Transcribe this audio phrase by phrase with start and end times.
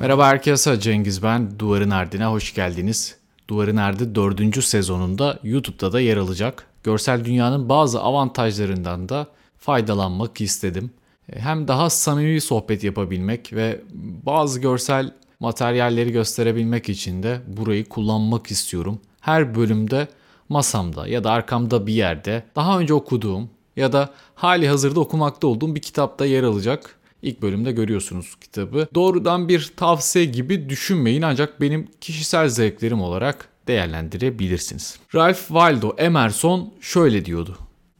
[0.00, 1.58] Merhaba herkese Cengiz ben.
[1.58, 3.16] Duvarın Ardına hoş geldiniz.
[3.48, 4.64] Duvarın Ardı 4.
[4.64, 6.66] sezonunda YouTube'da da yer alacak.
[6.82, 9.26] Görsel dünyanın bazı avantajlarından da
[9.58, 10.90] faydalanmak istedim.
[11.32, 13.80] Hem daha samimi sohbet yapabilmek ve
[14.26, 19.00] bazı görsel materyalleri gösterebilmek için de burayı kullanmak istiyorum.
[19.20, 20.08] Her bölümde
[20.48, 25.74] masamda ya da arkamda bir yerde daha önce okuduğum ya da hali hazırda okumakta olduğum
[25.74, 26.99] bir kitapta yer alacak.
[27.22, 28.88] İlk bölümde görüyorsunuz kitabı.
[28.94, 34.98] Doğrudan bir tavsiye gibi düşünmeyin ancak benim kişisel zevklerim olarak değerlendirebilirsiniz.
[35.14, 37.58] Ralph Waldo Emerson şöyle diyordu.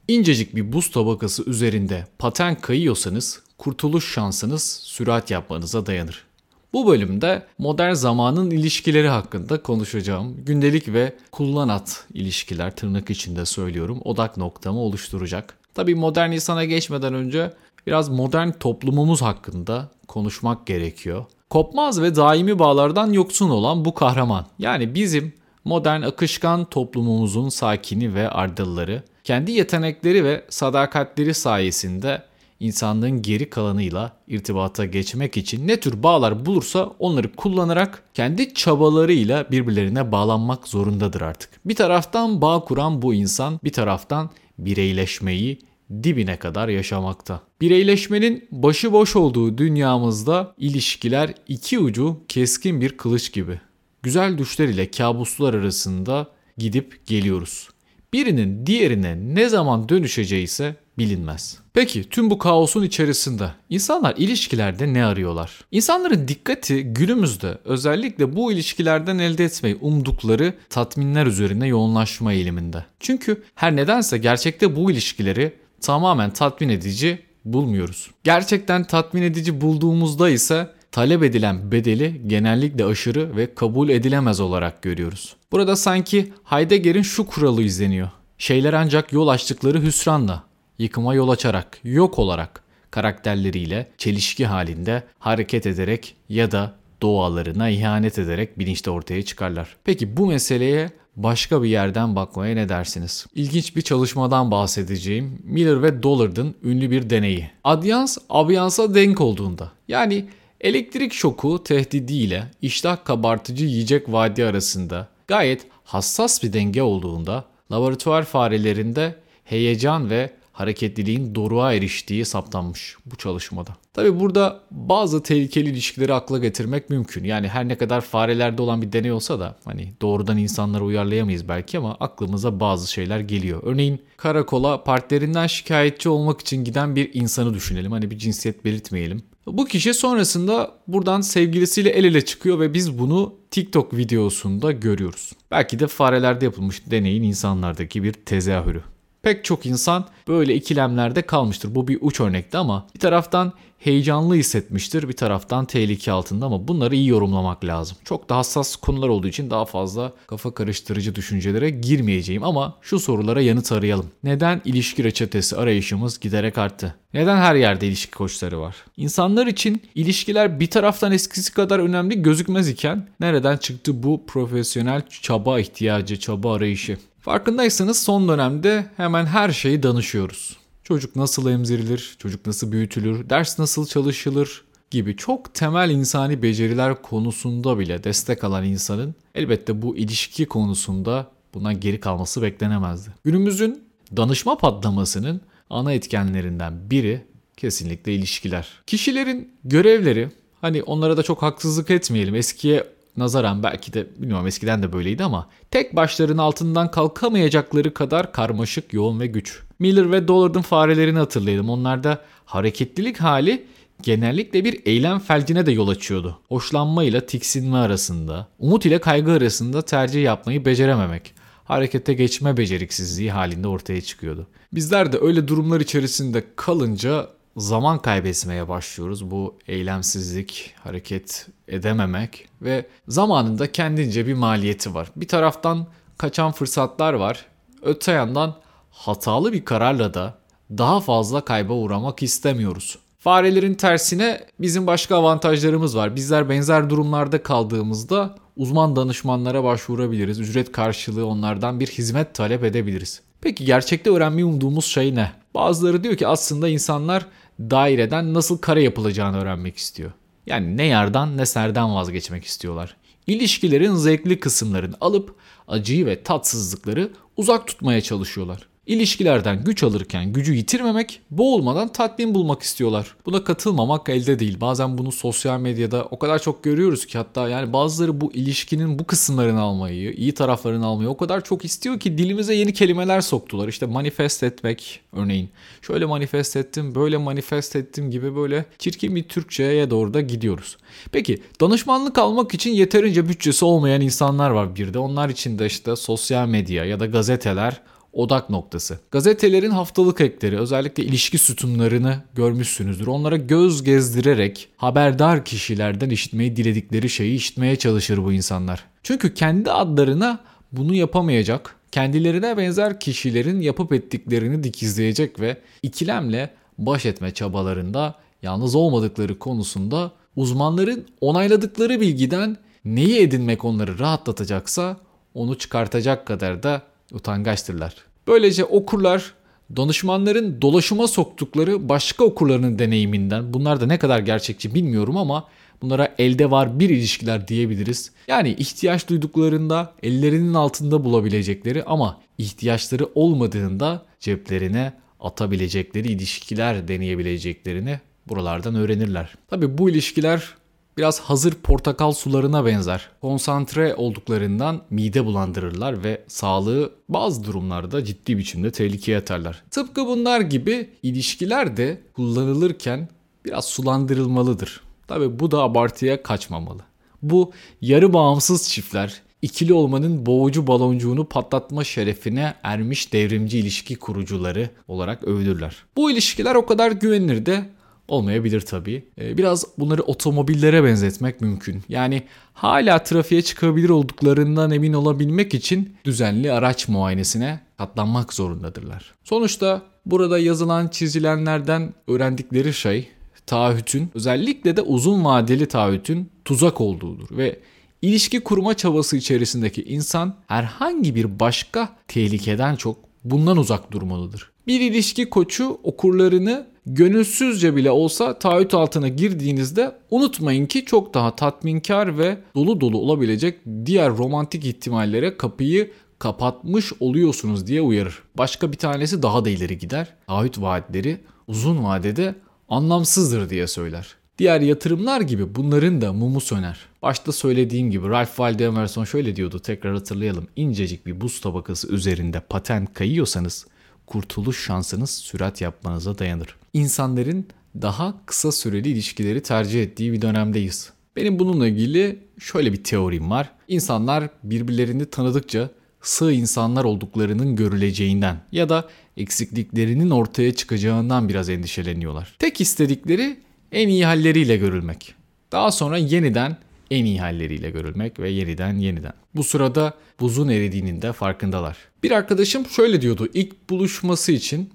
[0.08, 6.24] İncecik bir buz tabakası üzerinde paten kayıyorsanız kurtuluş şansınız sürat yapmanıza dayanır.
[6.72, 10.44] Bu bölümde modern zamanın ilişkileri hakkında konuşacağım.
[10.44, 15.58] Gündelik ve kullanat ilişkiler tırnak içinde söylüyorum odak noktamı oluşturacak.
[15.74, 17.52] Tabii modern insana geçmeden önce
[17.90, 21.24] biraz modern toplumumuz hakkında konuşmak gerekiyor.
[21.50, 24.46] Kopmaz ve daimi bağlardan yoksun olan bu kahraman.
[24.58, 25.32] Yani bizim
[25.64, 32.22] modern akışkan toplumumuzun sakini ve ardılları kendi yetenekleri ve sadakatleri sayesinde
[32.60, 40.12] insanlığın geri kalanıyla irtibata geçmek için ne tür bağlar bulursa onları kullanarak kendi çabalarıyla birbirlerine
[40.12, 41.50] bağlanmak zorundadır artık.
[41.64, 45.69] Bir taraftan bağ kuran bu insan bir taraftan bireyleşmeyi
[46.02, 47.40] dibine kadar yaşamakta.
[47.60, 53.60] Bireyleşmenin başıboş olduğu dünyamızda ilişkiler iki ucu keskin bir kılıç gibi.
[54.02, 56.26] Güzel düşler ile kabuslar arasında
[56.58, 57.68] gidip geliyoruz.
[58.12, 61.58] Birinin diğerine ne zaman dönüşeceği ise bilinmez.
[61.74, 65.64] Peki tüm bu kaosun içerisinde insanlar ilişkilerde ne arıyorlar?
[65.70, 72.84] İnsanların dikkati günümüzde özellikle bu ilişkilerden elde etmeyi umdukları tatminler üzerine yoğunlaşma eğiliminde.
[73.00, 78.10] Çünkü her nedense gerçekte bu ilişkileri tamamen tatmin edici bulmuyoruz.
[78.24, 85.36] Gerçekten tatmin edici bulduğumuzda ise talep edilen bedeli genellikle aşırı ve kabul edilemez olarak görüyoruz.
[85.52, 88.08] Burada sanki Heidegger'in şu kuralı izleniyor.
[88.38, 90.44] Şeyler ancak yol açtıkları hüsranla,
[90.78, 98.58] yıkıma yol açarak, yok olarak karakterleriyle çelişki halinde hareket ederek ya da doğalarına ihanet ederek
[98.58, 99.76] bilinçte ortaya çıkarlar.
[99.84, 100.90] Peki bu meseleye
[101.22, 103.26] başka bir yerden bakmaya ne dersiniz?
[103.34, 105.38] İlginç bir çalışmadan bahsedeceğim.
[105.44, 107.50] Miller ve Dollard'ın ünlü bir deneyi.
[107.64, 110.24] Adyans abyansa denk olduğunda yani
[110.60, 119.14] elektrik şoku tehdidiyle iştah kabartıcı yiyecek vadi arasında gayet hassas bir denge olduğunda laboratuvar farelerinde
[119.44, 123.70] heyecan ve hareketliliğin doruğa eriştiği saptanmış bu çalışmada.
[123.94, 127.24] Tabi burada bazı tehlikeli ilişkileri akla getirmek mümkün.
[127.24, 131.78] Yani her ne kadar farelerde olan bir deney olsa da hani doğrudan insanları uyarlayamayız belki
[131.78, 133.60] ama aklımıza bazı şeyler geliyor.
[133.64, 137.92] Örneğin karakola partnerinden şikayetçi olmak için giden bir insanı düşünelim.
[137.92, 139.22] Hani bir cinsiyet belirtmeyelim.
[139.46, 145.32] Bu kişi sonrasında buradan sevgilisiyle el ele çıkıyor ve biz bunu TikTok videosunda görüyoruz.
[145.50, 148.82] Belki de farelerde yapılmış deneyin insanlardaki bir tezahürü.
[149.22, 151.74] Pek çok insan böyle ikilemlerde kalmıştır.
[151.74, 156.96] Bu bir uç örnekti ama bir taraftan heyecanlı hissetmiştir, bir taraftan tehlike altında ama bunları
[156.96, 157.96] iyi yorumlamak lazım.
[158.04, 163.40] Çok da hassas konular olduğu için daha fazla kafa karıştırıcı düşüncelere girmeyeceğim ama şu sorulara
[163.40, 164.06] yanıt arayalım.
[164.24, 166.94] Neden ilişki reçetesi arayışımız giderek arttı?
[167.14, 168.76] Neden her yerde ilişki koçları var?
[168.96, 175.60] İnsanlar için ilişkiler bir taraftan eskisi kadar önemli gözükmez iken nereden çıktı bu profesyonel çaba
[175.60, 176.98] ihtiyacı, çaba arayışı?
[177.20, 180.56] Farkındaysanız son dönemde hemen her şeyi danışıyoruz.
[180.84, 187.78] Çocuk nasıl emzirilir, çocuk nasıl büyütülür, ders nasıl çalışılır gibi çok temel insani beceriler konusunda
[187.78, 193.10] bile destek alan insanın elbette bu ilişki konusunda buna geri kalması beklenemezdi.
[193.24, 193.84] Günümüzün
[194.16, 197.24] danışma patlamasının ana etkenlerinden biri
[197.56, 198.68] kesinlikle ilişkiler.
[198.86, 200.28] Kişilerin görevleri
[200.60, 202.34] hani onlara da çok haksızlık etmeyelim.
[202.34, 202.84] Eskiye
[203.16, 209.20] nazaran belki de bilmiyorum eskiden de böyleydi ama tek başlarının altından kalkamayacakları kadar karmaşık, yoğun
[209.20, 209.62] ve güç.
[209.78, 211.70] Miller ve Dollard'ın farelerini hatırlayalım.
[211.70, 213.66] Onlarda hareketlilik hali
[214.02, 216.38] genellikle bir eylem felcine de yol açıyordu.
[216.48, 223.68] Hoşlanma ile tiksinme arasında, umut ile kaygı arasında tercih yapmayı becerememek, harekete geçme beceriksizliği halinde
[223.68, 224.46] ortaya çıkıyordu.
[224.72, 227.28] Bizler de öyle durumlar içerisinde kalınca
[227.60, 229.30] zaman kaybetmeye başlıyoruz.
[229.30, 235.08] Bu eylemsizlik, hareket edememek ve zamanında kendince bir maliyeti var.
[235.16, 235.86] Bir taraftan
[236.18, 237.46] kaçan fırsatlar var.
[237.82, 238.56] Öte yandan
[238.90, 240.38] hatalı bir kararla da
[240.70, 242.98] daha fazla kayba uğramak istemiyoruz.
[243.18, 246.16] Farelerin tersine bizim başka avantajlarımız var.
[246.16, 250.40] Bizler benzer durumlarda kaldığımızda uzman danışmanlara başvurabiliriz.
[250.40, 253.20] Ücret karşılığı onlardan bir hizmet talep edebiliriz.
[253.40, 255.32] Peki gerçekte öğrenmeyi umduğumuz şey ne?
[255.54, 257.26] Bazıları diyor ki aslında insanlar
[257.60, 260.12] daireden nasıl kare yapılacağını öğrenmek istiyor.
[260.46, 262.96] Yani ne yardan ne serden vazgeçmek istiyorlar.
[263.26, 265.34] İlişkilerin zevkli kısımlarını alıp
[265.68, 268.69] acıyı ve tatsızlıkları uzak tutmaya çalışıyorlar.
[268.90, 273.16] İlişkilerden güç alırken gücü yitirmemek, boğulmadan tatmin bulmak istiyorlar.
[273.26, 274.60] Buna katılmamak elde değil.
[274.60, 279.06] Bazen bunu sosyal medyada o kadar çok görüyoruz ki hatta yani bazıları bu ilişkinin bu
[279.06, 283.68] kısımlarını almayı, iyi taraflarını almayı o kadar çok istiyor ki dilimize yeni kelimeler soktular.
[283.68, 285.50] İşte manifest etmek örneğin.
[285.82, 290.76] Şöyle manifest ettim, böyle manifest ettim gibi böyle çirkin bir Türkçe'ye doğru da gidiyoruz.
[291.12, 294.98] Peki danışmanlık almak için yeterince bütçesi olmayan insanlar var bir de.
[294.98, 297.80] Onlar için de işte sosyal medya ya da gazeteler
[298.12, 298.98] odak noktası.
[299.10, 303.06] Gazetelerin haftalık ekleri özellikle ilişki sütunlarını görmüşsünüzdür.
[303.06, 308.84] Onlara göz gezdirerek haberdar kişilerden işitmeyi diledikleri şeyi işitmeye çalışır bu insanlar.
[309.02, 310.38] Çünkü kendi adlarına
[310.72, 319.38] bunu yapamayacak, kendilerine benzer kişilerin yapıp ettiklerini dikizleyecek ve ikilemle baş etme çabalarında yalnız olmadıkları
[319.38, 324.96] konusunda uzmanların onayladıkları bilgiden neyi edinmek onları rahatlatacaksa
[325.34, 327.94] onu çıkartacak kadar da utangaçtırlar.
[328.26, 329.34] Böylece okurlar
[329.76, 335.48] danışmanların dolaşıma soktukları başka okurlarının deneyiminden bunlar da ne kadar gerçekçi bilmiyorum ama
[335.82, 338.12] bunlara elde var bir ilişkiler diyebiliriz.
[338.28, 349.34] Yani ihtiyaç duyduklarında ellerinin altında bulabilecekleri ama ihtiyaçları olmadığında ceplerine atabilecekleri ilişkiler deneyebileceklerini buralardan öğrenirler.
[349.48, 350.54] Tabi bu ilişkiler
[350.98, 353.08] biraz hazır portakal sularına benzer.
[353.20, 359.62] Konsantre olduklarından mide bulandırırlar ve sağlığı bazı durumlarda ciddi biçimde tehlikeye atarlar.
[359.70, 363.08] Tıpkı bunlar gibi ilişkiler de kullanılırken
[363.44, 364.80] biraz sulandırılmalıdır.
[365.08, 366.82] Tabi bu da abartıya kaçmamalı.
[367.22, 375.24] Bu yarı bağımsız çiftler ikili olmanın boğucu baloncuğunu patlatma şerefine ermiş devrimci ilişki kurucuları olarak
[375.24, 375.76] övülürler.
[375.96, 377.64] Bu ilişkiler o kadar güvenilir de
[378.10, 379.04] olmayabilir tabii.
[379.20, 381.82] Ee, biraz bunları otomobillere benzetmek mümkün.
[381.88, 382.22] Yani
[382.52, 389.14] hala trafiğe çıkabilir olduklarından emin olabilmek için düzenli araç muayenesine katlanmak zorundadırlar.
[389.24, 393.08] Sonuçta burada yazılan çizilenlerden öğrendikleri şey
[393.46, 397.60] taahhütün özellikle de uzun vadeli taahhütün tuzak olduğudur ve
[398.02, 404.50] ilişki kurma çabası içerisindeki insan herhangi bir başka tehlikeden çok bundan uzak durmalıdır.
[404.66, 412.18] Bir ilişki koçu okurlarını gönülsüzce bile olsa taahhüt altına girdiğinizde unutmayın ki çok daha tatminkar
[412.18, 418.22] ve dolu dolu olabilecek diğer romantik ihtimallere kapıyı kapatmış oluyorsunuz diye uyarır.
[418.38, 420.14] Başka bir tanesi daha da ileri gider.
[420.26, 422.34] Taahhüt vaatleri uzun vadede
[422.68, 424.16] anlamsızdır diye söyler.
[424.38, 426.78] Diğer yatırımlar gibi bunların da mumu söner.
[427.02, 430.46] Başta söylediğim gibi Ralph Waldo Emerson şöyle diyordu tekrar hatırlayalım.
[430.56, 433.66] İncecik bir buz tabakası üzerinde patent kayıyorsanız
[434.06, 436.59] kurtuluş şansınız sürat yapmanıza dayanır.
[436.74, 437.46] İnsanların
[437.82, 440.90] daha kısa süreli ilişkileri tercih ettiği bir dönemdeyiz.
[441.16, 443.50] Benim bununla ilgili şöyle bir teorim var.
[443.68, 445.70] İnsanlar birbirlerini tanıdıkça
[446.02, 452.36] sığ insanlar olduklarının görüleceğinden ya da eksikliklerinin ortaya çıkacağından biraz endişeleniyorlar.
[452.38, 453.36] Tek istedikleri
[453.72, 455.14] en iyi halleriyle görülmek.
[455.52, 456.56] Daha sonra yeniden
[456.90, 459.12] en iyi halleriyle görülmek ve yeniden yeniden.
[459.34, 461.76] Bu sırada buzun eridiğinin de farkındalar.
[462.02, 464.70] Bir arkadaşım şöyle diyordu ilk buluşması için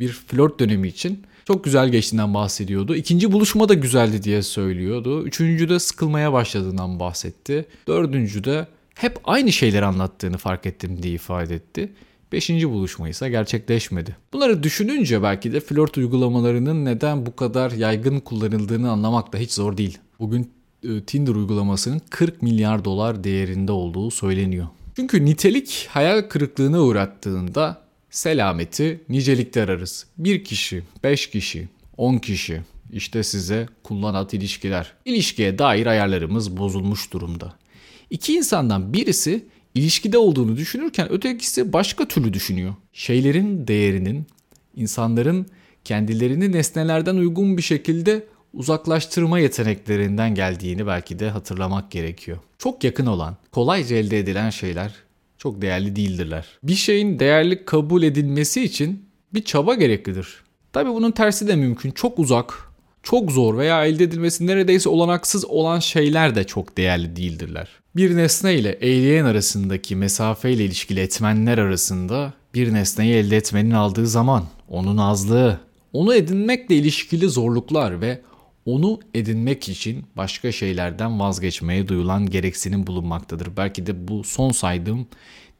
[0.00, 2.96] bir flört dönemi için çok güzel geçtiğinden bahsediyordu.
[2.96, 5.22] İkinci buluşma da güzeldi diye söylüyordu.
[5.22, 7.66] Üçüncü de sıkılmaya başladığından bahsetti.
[7.88, 11.92] Dördüncü de hep aynı şeyleri anlattığını fark ettim diye ifade etti.
[12.32, 14.16] Beşinci buluşma ise gerçekleşmedi.
[14.32, 19.76] Bunları düşününce belki de flört uygulamalarının neden bu kadar yaygın kullanıldığını anlamak da hiç zor
[19.76, 19.98] değil.
[20.18, 20.50] Bugün
[20.82, 24.66] e, Tinder uygulamasının 40 milyar dolar değerinde olduğu söyleniyor.
[24.96, 30.06] Çünkü nitelik hayal kırıklığına uğrattığında selameti nicelikte ararız.
[30.18, 32.60] Bir kişi, beş kişi, on kişi
[32.92, 34.92] işte size kullanat ilişkiler.
[35.04, 37.54] İlişkiye dair ayarlarımız bozulmuş durumda.
[38.10, 42.74] İki insandan birisi ilişkide olduğunu düşünürken ötekisi başka türlü düşünüyor.
[42.92, 44.26] Şeylerin değerinin,
[44.76, 45.46] insanların
[45.84, 52.38] kendilerini nesnelerden uygun bir şekilde uzaklaştırma yeteneklerinden geldiğini belki de hatırlamak gerekiyor.
[52.58, 54.92] Çok yakın olan, kolayca elde edilen şeyler
[55.38, 56.46] çok değerli değildirler.
[56.62, 60.28] Bir şeyin değerli kabul edilmesi için bir çaba gereklidir.
[60.72, 61.90] Tabi bunun tersi de mümkün.
[61.90, 62.68] Çok uzak,
[63.02, 67.68] çok zor veya elde edilmesi neredeyse olanaksız olan şeyler de çok değerli değildirler.
[67.96, 74.44] Bir nesne ile eyleyen arasındaki mesafeyle ilişkili etmenler arasında bir nesneyi elde etmenin aldığı zaman,
[74.68, 75.60] onun azlığı,
[75.92, 78.20] onu edinmekle ilişkili zorluklar ve
[78.68, 83.56] onu edinmek için başka şeylerden vazgeçmeye duyulan gereksinim bulunmaktadır.
[83.56, 85.06] Belki de bu son saydığım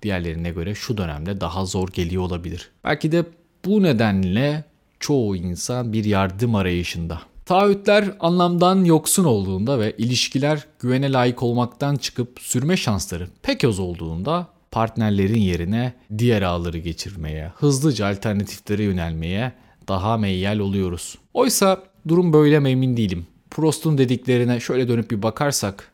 [0.03, 2.71] diğerlerine göre şu dönemde daha zor geliyor olabilir.
[2.85, 3.25] Belki de
[3.65, 4.65] bu nedenle
[5.01, 7.21] çoğu insan bir yardım arayışında.
[7.47, 14.47] Taahhütler anlamdan yoksun olduğunda ve ilişkiler güvene layık olmaktan çıkıp sürme şansları pek az olduğunda
[14.71, 19.53] partnerlerin yerine diğer ağları geçirmeye, hızlıca alternatiflere yönelmeye
[19.89, 21.19] daha meyyal oluyoruz.
[21.35, 23.27] Oysa durum böyle mi emin değilim.
[23.51, 25.93] Prost'un dediklerine şöyle dönüp bir bakarsak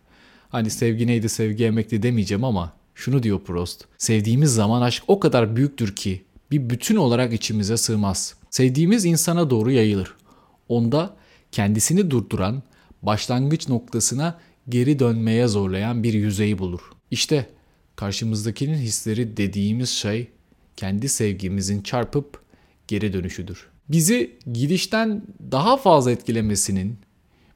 [0.48, 3.84] hani sevgi neydi sevgi emekti demeyeceğim ama şunu diyor Prost.
[3.98, 8.34] Sevdiğimiz zaman aşk o kadar büyüktür ki bir bütün olarak içimize sığmaz.
[8.50, 10.14] Sevdiğimiz insana doğru yayılır.
[10.68, 11.16] Onda
[11.52, 12.62] kendisini durduran,
[13.02, 16.80] başlangıç noktasına geri dönmeye zorlayan bir yüzeyi bulur.
[17.10, 17.46] İşte
[17.96, 20.28] karşımızdakinin hisleri dediğimiz şey
[20.76, 22.43] kendi sevgimizin çarpıp
[22.88, 23.66] geri dönüşüdür.
[23.88, 25.22] Bizi gidişten
[25.52, 26.98] daha fazla etkilemesinin,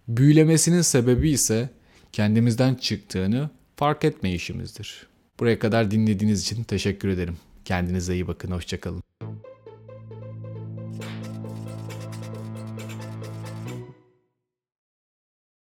[0.08, 1.70] büyülemesinin sebebi ise
[2.12, 5.06] kendimizden çıktığını fark etmeyişimizdir.
[5.40, 7.36] Buraya kadar dinlediğiniz için teşekkür ederim.
[7.64, 9.07] Kendinize iyi bakın, hoşçakalın.